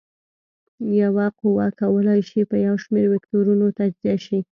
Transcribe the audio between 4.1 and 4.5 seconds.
شي.